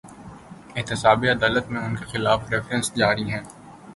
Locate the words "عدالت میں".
1.31-1.81